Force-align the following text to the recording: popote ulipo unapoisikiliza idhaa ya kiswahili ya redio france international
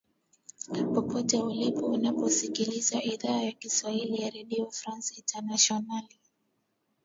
popote 0.93 1.41
ulipo 1.43 1.85
unapoisikiliza 1.87 3.03
idhaa 3.03 3.41
ya 3.41 3.51
kiswahili 3.51 4.21
ya 4.21 4.29
redio 4.29 4.71
france 4.71 5.15
international 5.17 6.03